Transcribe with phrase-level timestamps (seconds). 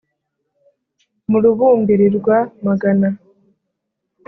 [1.29, 3.07] mu rubumbirirwa-magana.